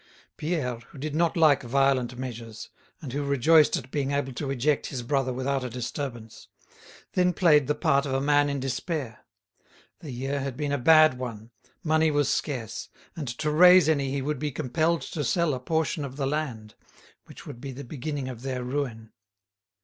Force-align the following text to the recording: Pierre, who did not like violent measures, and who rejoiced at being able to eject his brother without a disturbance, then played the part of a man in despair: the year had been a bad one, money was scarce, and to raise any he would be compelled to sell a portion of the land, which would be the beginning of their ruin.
Pierre, 0.35 0.77
who 0.89 0.97
did 0.97 1.13
not 1.13 1.37
like 1.37 1.61
violent 1.61 2.17
measures, 2.17 2.71
and 3.01 3.13
who 3.13 3.23
rejoiced 3.23 3.77
at 3.77 3.91
being 3.91 4.09
able 4.09 4.33
to 4.33 4.49
eject 4.49 4.87
his 4.87 5.03
brother 5.03 5.31
without 5.31 5.63
a 5.63 5.69
disturbance, 5.69 6.47
then 7.13 7.33
played 7.33 7.67
the 7.67 7.75
part 7.75 8.07
of 8.07 8.13
a 8.15 8.19
man 8.19 8.49
in 8.49 8.59
despair: 8.59 9.19
the 9.99 10.09
year 10.09 10.39
had 10.39 10.57
been 10.57 10.71
a 10.71 10.77
bad 10.79 11.19
one, 11.19 11.51
money 11.83 12.09
was 12.09 12.29
scarce, 12.33 12.89
and 13.15 13.27
to 13.27 13.51
raise 13.51 13.87
any 13.87 14.09
he 14.09 14.23
would 14.23 14.39
be 14.39 14.51
compelled 14.51 15.03
to 15.03 15.23
sell 15.23 15.53
a 15.53 15.59
portion 15.59 16.03
of 16.03 16.15
the 16.15 16.25
land, 16.25 16.73
which 17.27 17.45
would 17.45 17.61
be 17.61 17.71
the 17.71 17.83
beginning 17.83 18.27
of 18.27 18.41
their 18.41 18.63
ruin. 18.63 19.11